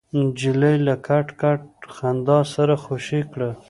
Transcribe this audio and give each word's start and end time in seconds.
نجلۍ 0.19 0.75
له 0.85 0.95
کټ 1.07 1.27
کټ 1.41 1.61
خندا 1.95 2.39
سره 2.53 2.75
خوشې 2.83 3.21
کړ. 3.31 3.39